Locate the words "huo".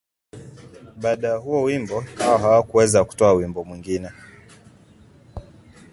1.35-1.63